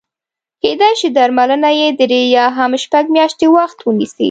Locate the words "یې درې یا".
1.79-2.45